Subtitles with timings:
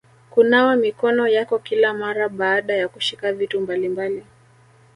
[0.29, 4.23] Kunawa mikono yako kila mara baada ya kushika vitu mbalimbali